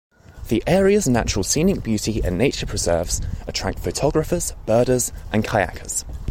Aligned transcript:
The 0.47 0.63
area's 0.65 1.07
natural 1.07 1.43
scenic 1.43 1.83
beauty 1.83 2.21
and 2.25 2.35
nature 2.35 2.65
preserves 2.65 3.21
attract 3.45 3.77
photographers, 3.77 4.53
birders 4.65 5.11
and 5.31 5.45
kayakers. 5.45 6.03